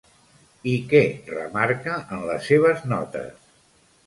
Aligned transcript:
I 0.71 0.71
què 0.93 1.01
remarca 1.33 1.99
en 2.17 2.25
les 2.31 2.49
seves 2.53 2.83
notes? 2.97 3.53